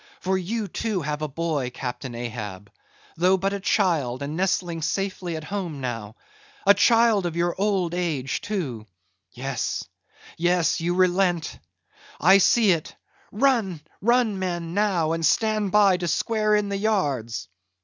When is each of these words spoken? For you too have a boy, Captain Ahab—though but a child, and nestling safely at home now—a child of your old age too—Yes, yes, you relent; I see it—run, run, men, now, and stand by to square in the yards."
For 0.19 0.35
you 0.35 0.67
too 0.67 1.03
have 1.03 1.21
a 1.21 1.27
boy, 1.27 1.69
Captain 1.69 2.15
Ahab—though 2.15 3.37
but 3.37 3.53
a 3.53 3.59
child, 3.59 4.23
and 4.23 4.35
nestling 4.35 4.81
safely 4.81 5.35
at 5.35 5.43
home 5.43 5.79
now—a 5.79 6.73
child 6.73 7.27
of 7.27 7.35
your 7.35 7.53
old 7.55 7.93
age 7.93 8.41
too—Yes, 8.41 9.83
yes, 10.37 10.81
you 10.81 10.95
relent; 10.95 11.59
I 12.19 12.39
see 12.39 12.71
it—run, 12.71 13.79
run, 14.01 14.39
men, 14.39 14.73
now, 14.73 15.11
and 15.11 15.23
stand 15.23 15.71
by 15.71 15.97
to 15.97 16.07
square 16.07 16.55
in 16.55 16.69
the 16.69 16.77
yards." 16.77 17.47